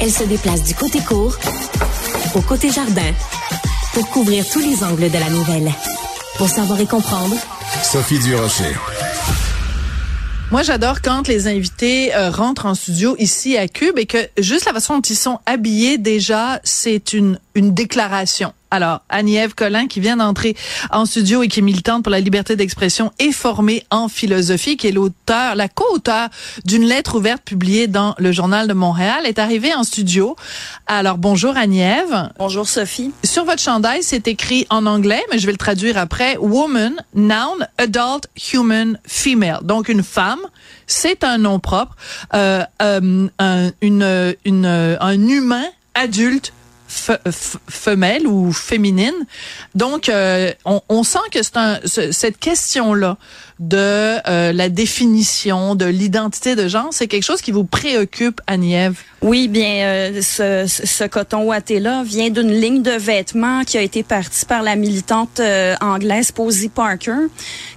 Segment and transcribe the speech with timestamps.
[0.00, 1.36] Elle se déplace du côté court
[2.34, 3.12] au côté jardin
[3.94, 5.72] pour couvrir tous les angles de la nouvelle.
[6.36, 7.34] Pour savoir et comprendre,
[7.82, 8.76] Sophie Durocher.
[10.50, 14.64] Moi, j'adore quand les invités euh, rentrent en studio ici à Cube et que juste
[14.64, 18.52] la façon dont ils sont habillés, déjà, c'est une, une déclaration.
[18.70, 20.54] Alors, Annie-Ève Collin, qui vient d'entrer
[20.90, 24.88] en studio et qui est militante pour la liberté d'expression et formée en philosophie, qui
[24.88, 26.28] est l'auteur, la co-auteur
[26.66, 30.36] d'une lettre ouverte publiée dans le Journal de Montréal, est arrivée en studio.
[30.86, 32.30] Alors, bonjour Annie-Ève.
[32.38, 33.12] Bonjour Sophie.
[33.24, 36.36] Sur votre chandail, c'est écrit en anglais, mais je vais le traduire après.
[36.36, 39.60] Woman, noun, adult, human, female.
[39.62, 40.40] Donc, une femme,
[40.86, 41.96] c'est un nom propre.
[42.34, 44.66] Euh, euh, un, une, une,
[45.00, 45.64] un humain
[45.94, 46.52] adulte
[46.88, 49.14] femelle ou féminine.
[49.74, 53.18] Donc, euh, on, on, sent que c'est un, cette question-là
[53.58, 58.96] de euh, la définition de l'identité de genre, c'est quelque chose qui vous préoccupe, Annie-Ève.
[59.20, 64.02] Oui, bien, euh, ce, ce, coton ouaté-là vient d'une ligne de vêtements qui a été
[64.02, 65.40] partie par la militante
[65.80, 67.26] anglaise Posy Parker,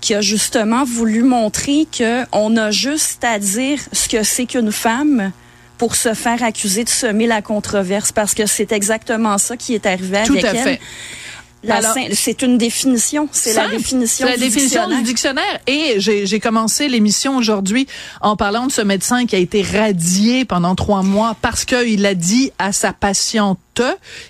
[0.00, 4.70] qui a justement voulu montrer que on a juste à dire ce que c'est qu'une
[4.70, 5.32] femme
[5.80, 9.86] pour se faire accuser de semer la controverse parce que c'est exactement ça qui est
[9.86, 10.78] arrivé Tout avec à elle.
[11.64, 12.14] Fait.
[12.14, 14.98] C'est une définition, c'est la définition, la du, définition dictionnaire.
[14.98, 15.60] du dictionnaire.
[15.66, 17.86] Et j'ai commencé l'émission aujourd'hui
[18.20, 22.14] en parlant de ce médecin qui a été radié pendant trois mois parce qu'il a
[22.14, 23.58] dit à sa patiente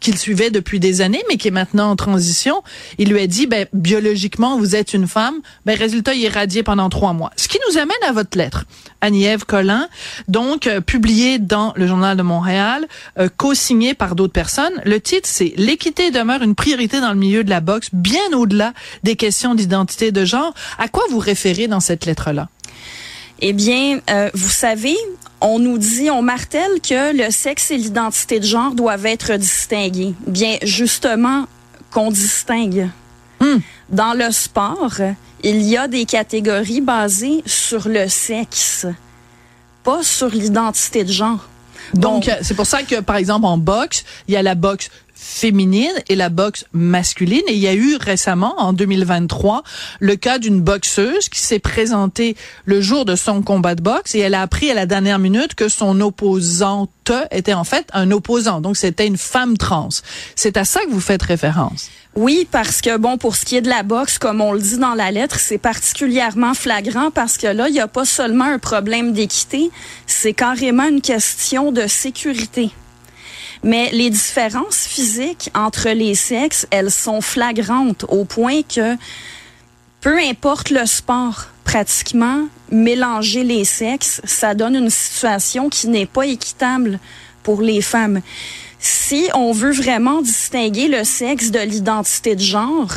[0.00, 2.62] qu'il suivait depuis des années, mais qui est maintenant en transition.
[2.98, 5.36] Il lui a dit, ben, biologiquement, vous êtes une femme.
[5.64, 7.30] Ben, résultat, il est radié pendant trois mois.
[7.36, 8.64] Ce qui nous amène à votre lettre,
[9.00, 9.88] Annie-Ève Collin,
[10.28, 12.86] donc euh, publiée dans le Journal de Montréal,
[13.18, 14.80] euh, co-signée par d'autres personnes.
[14.84, 18.72] Le titre, c'est L'équité demeure une priorité dans le milieu de la boxe, bien au-delà
[19.02, 20.54] des questions d'identité de genre.
[20.78, 22.48] À quoi vous référez dans cette lettre-là?
[23.40, 24.96] Eh bien, euh, vous savez,
[25.40, 30.14] on nous dit, on martèle que le sexe et l'identité de genre doivent être distingués.
[30.26, 31.46] Bien, justement,
[31.90, 32.88] qu'on distingue.
[33.40, 33.58] Hmm.
[33.90, 34.94] Dans le sport,
[35.42, 38.86] il y a des catégories basées sur le sexe,
[39.84, 41.48] pas sur l'identité de genre.
[41.94, 45.92] Donc, c'est pour ça que, par exemple, en boxe, il y a la boxe féminine
[46.08, 47.42] et la boxe masculine.
[47.48, 49.64] Et il y a eu récemment, en 2023,
[49.98, 54.20] le cas d'une boxeuse qui s'est présentée le jour de son combat de boxe et
[54.20, 56.90] elle a appris à la dernière minute que son opposante
[57.30, 58.60] était en fait un opposant.
[58.60, 59.88] Donc, c'était une femme trans.
[60.34, 61.88] C'est à ça que vous faites référence?
[62.16, 64.78] Oui, parce que bon, pour ce qui est de la boxe, comme on le dit
[64.78, 68.58] dans la lettre, c'est particulièrement flagrant parce que là, il n'y a pas seulement un
[68.58, 69.70] problème d'équité,
[70.06, 72.70] c'est carrément une question de sécurité.
[73.66, 78.96] Mais les différences physiques entre les sexes, elles sont flagrantes au point que
[80.00, 86.26] peu importe le sport, pratiquement, mélanger les sexes, ça donne une situation qui n'est pas
[86.26, 87.00] équitable
[87.42, 88.20] pour les femmes.
[88.78, 92.94] Si on veut vraiment distinguer le sexe de l'identité de genre,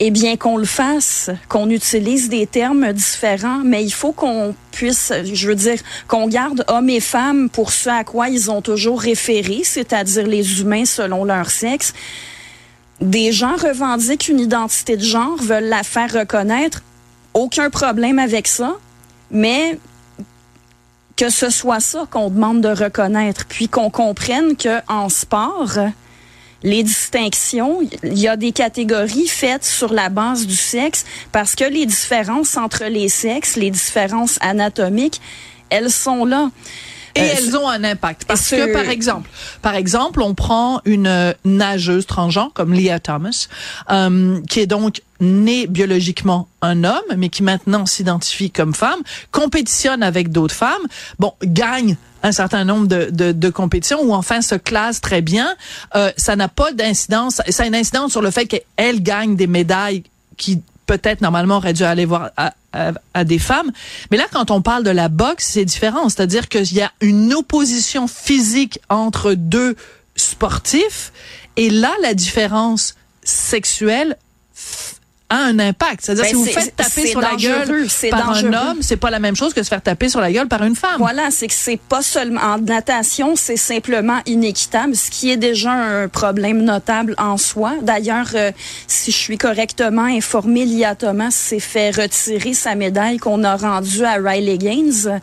[0.00, 5.12] eh bien qu'on le fasse, qu'on utilise des termes différents, mais il faut qu'on puisse,
[5.24, 9.00] je veux dire, qu'on garde hommes et femmes pour ce à quoi ils ont toujours
[9.00, 11.94] référé, c'est-à-dire les humains selon leur sexe.
[13.00, 16.82] Des gens revendiquent une identité de genre, veulent la faire reconnaître,
[17.34, 18.76] aucun problème avec ça,
[19.30, 19.78] mais
[21.16, 25.76] que ce soit ça qu'on demande de reconnaître, puis qu'on comprenne que en sport,
[26.62, 31.64] les distinctions, il y a des catégories faites sur la base du sexe parce que
[31.64, 35.20] les différences entre les sexes, les différences anatomiques,
[35.70, 36.50] elles sont là.
[37.18, 38.24] Et euh, elles ont un impact.
[38.26, 39.28] Parce que par exemple,
[39.62, 43.48] par exemple, on prend une nageuse transgenre comme Leah Thomas,
[43.90, 49.00] euh, qui est donc née biologiquement un homme, mais qui maintenant s'identifie comme femme,
[49.32, 50.86] compétitionne avec d'autres femmes,
[51.18, 55.54] bon, gagne un certain nombre de, de, de, compétitions ou enfin se classe très bien,
[55.94, 59.46] euh, ça n'a pas d'incidence, ça a une incidence sur le fait qu'elle gagne des
[59.46, 60.02] médailles
[60.36, 63.70] qui peut-être normalement aurait dû aller voir à, à, à, des femmes.
[64.10, 66.08] Mais là, quand on parle de la boxe, c'est différent.
[66.08, 69.76] C'est-à-dire qu'il y a une opposition physique entre deux
[70.16, 71.12] sportifs.
[71.56, 74.16] Et là, la différence sexuelle
[75.30, 76.00] a un impact.
[76.02, 78.48] C'est-à-dire Ben, si vous faites taper sur la gueule par dangereux.
[78.48, 80.62] un homme, c'est pas la même chose que se faire taper sur la gueule par
[80.64, 80.96] une femme.
[80.98, 85.72] Voilà, c'est que c'est pas seulement en natation, c'est simplement inéquitable, ce qui est déjà
[85.72, 87.74] un problème notable en soi.
[87.82, 88.52] D'ailleurs, euh,
[88.86, 94.04] si je suis correctement informée, Lia Thomas s'est fait retirer sa médaille qu'on a rendue
[94.04, 95.20] à Riley Gaines,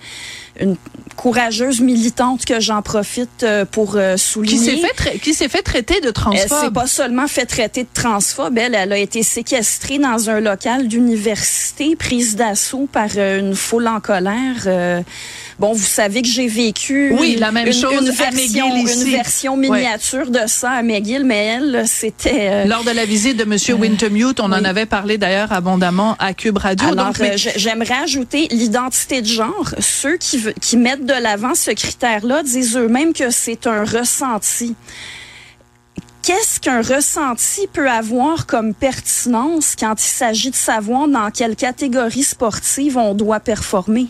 [0.59, 0.75] une
[1.17, 4.57] courageuse militante que j'en profite euh, pour euh, Qui souligner.
[4.57, 6.73] s'est fait, tra- qui s'est fait traiter de Elle s'est transphobe.
[6.73, 11.95] pas seulement fait traiter de transphobe, elle, elle a été séquestrée dans un local d'université,
[11.95, 14.63] prise d'assaut par euh, une foule en colère.
[14.65, 15.01] Euh,
[15.59, 19.57] bon, vous savez que j'ai vécu oui, une, la même chose une version, une version
[19.57, 22.49] miniature de ça à McGill, mais elle, c'était...
[22.49, 23.79] Euh, Lors de la visite de M.
[23.79, 26.87] Wintermute, on en avait parlé d'ailleurs abondamment à Cube Radio.
[26.89, 27.13] Alors,
[27.55, 29.73] j'aimerais ajouter l'identité de genre.
[29.79, 34.75] Ceux qui, qui mettent de l'avant ce critère-là disent eux-mêmes que c'est un ressenti
[36.25, 42.23] qu'est-ce qu'un ressenti peut avoir comme pertinence quand il s'agit de savoir dans quelle catégorie
[42.23, 44.07] sportive on doit performer?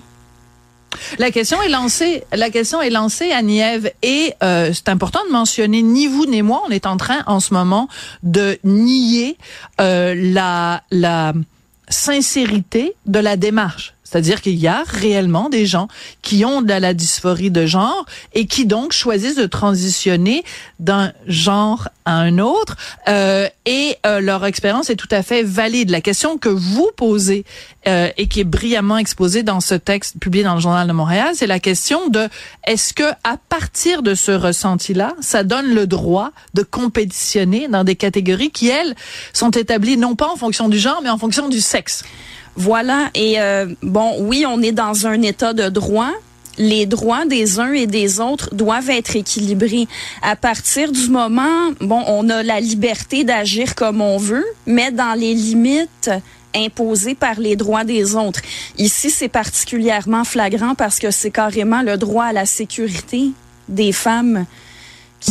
[1.19, 2.23] La question est lancée.
[2.31, 6.41] La question est lancée à Nièvre et euh, c'est important de mentionner ni vous ni
[6.41, 6.63] moi.
[6.65, 7.89] On est en train en ce moment
[8.23, 9.37] de nier
[9.81, 11.33] euh, la la
[11.89, 13.94] sincérité de la démarche.
[14.15, 15.89] C'est-à-dire qu'il y a réellement des gens
[16.21, 20.45] qui ont de la dysphorie de genre et qui donc choisissent de transitionner
[20.79, 22.77] d'un genre à un autre
[23.09, 25.89] euh, et euh, leur expérience est tout à fait valide.
[25.89, 27.43] La question que vous posez
[27.89, 31.31] euh, et qui est brillamment exposée dans ce texte publié dans le journal de Montréal,
[31.33, 32.29] c'est la question de
[32.65, 37.97] est-ce que à partir de ce ressenti-là, ça donne le droit de compétitionner dans des
[37.97, 38.95] catégories qui elles
[39.33, 42.05] sont établies non pas en fonction du genre mais en fonction du sexe?
[42.55, 43.09] Voilà.
[43.13, 46.11] Et euh, bon, oui, on est dans un état de droit.
[46.57, 49.87] Les droits des uns et des autres doivent être équilibrés.
[50.21, 55.19] À partir du moment, bon, on a la liberté d'agir comme on veut, mais dans
[55.19, 56.09] les limites
[56.55, 58.39] imposées par les droits des autres.
[58.77, 63.31] Ici, c'est particulièrement flagrant parce que c'est carrément le droit à la sécurité
[63.67, 64.45] des femmes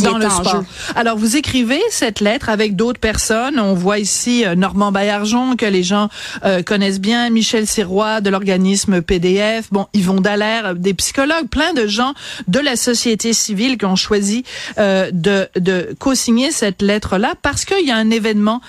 [0.01, 0.63] dans le sport.
[0.95, 3.59] Alors, vous écrivez cette lettre avec d'autres personnes.
[3.59, 6.09] On voit ici euh, Normand Baillargeon, que les gens
[6.43, 11.73] euh, connaissent bien, Michel Sirois de l'organisme PDF, bon, Yvon Dallaire, euh, des psychologues, plein
[11.73, 12.13] de gens
[12.47, 14.43] de la société civile qui ont choisi
[14.77, 18.61] de, de co-signer cette lettre-là parce qu'il y a un événement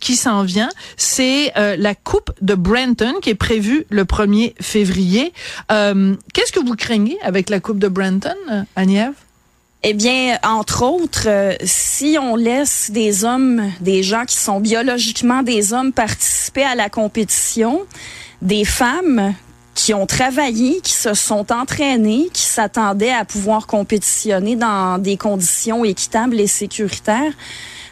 [0.00, 0.68] qui s'en vient.
[0.96, 5.32] C'est la Coupe de Brenton qui est prévue le 1er février.
[5.68, 8.36] Qu'est-ce que vous craignez avec la Coupe de Brenton,
[8.76, 9.12] Agnève?
[9.82, 15.42] Eh bien, entre autres, euh, si on laisse des hommes, des gens qui sont biologiquement
[15.42, 17.80] des hommes participer à la compétition,
[18.42, 19.34] des femmes
[19.74, 25.82] qui ont travaillé, qui se sont entraînées, qui s'attendaient à pouvoir compétitionner dans des conditions
[25.82, 27.32] équitables et sécuritaires,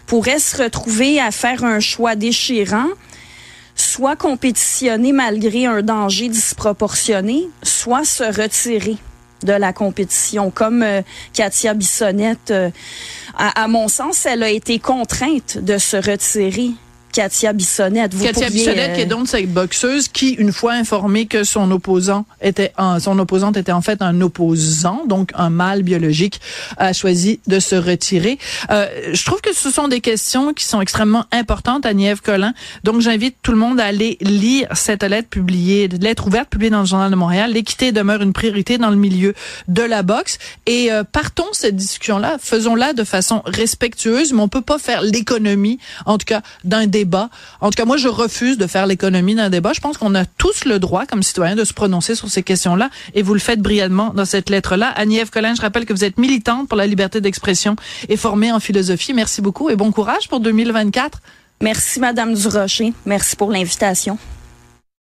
[0.06, 2.88] pourraient se retrouver à faire un choix déchirant,
[3.74, 8.98] soit compétitionner malgré un danger disproportionné, soit se retirer
[9.42, 11.02] de la compétition, comme euh,
[11.32, 12.50] Katia Bissonnette.
[12.50, 12.70] Euh,
[13.36, 16.72] à, mon sens, elle a été contrainte de se retirer
[17.18, 18.14] Katia Bissonnette.
[18.14, 21.68] Vous Katia Bissonnette, qui est euh, donc cette boxeuse qui, une fois informée que son
[21.72, 26.40] opposant était un, son opposante était en fait un opposant, donc un mâle biologique,
[26.76, 28.38] a choisi de se retirer.
[28.70, 32.54] Euh, je trouve que ce sont des questions qui sont extrêmement importantes à Nièvre Collin.
[32.84, 36.82] Donc, j'invite tout le monde à aller lire cette lettre publiée, lettre ouverte publiée dans
[36.82, 37.52] le Journal de Montréal.
[37.52, 39.34] L'équité demeure une priorité dans le milieu
[39.66, 40.38] de la boxe.
[40.66, 45.80] Et euh, partons cette discussion-là, faisons-la de façon respectueuse, mais on peut pas faire l'économie,
[46.06, 47.07] en tout cas, d'un débat.
[47.60, 49.72] En tout cas, moi, je refuse de faire l'économie d'un débat.
[49.72, 52.90] Je pense qu'on a tous le droit, comme citoyens, de se prononcer sur ces questions-là,
[53.14, 54.92] et vous le faites brillamment dans cette lettre-là.
[54.96, 57.76] Agnès Collin, je rappelle que vous êtes militante pour la liberté d'expression
[58.08, 59.12] et formée en philosophie.
[59.12, 61.20] Merci beaucoup et bon courage pour 2024.
[61.60, 62.92] Merci, Madame Durocher.
[63.04, 64.18] Merci pour l'invitation.